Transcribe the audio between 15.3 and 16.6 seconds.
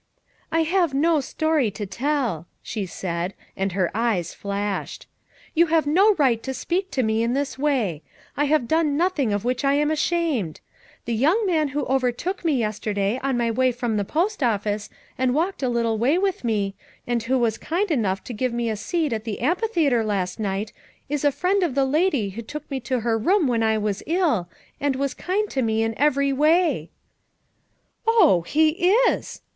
walked a little way with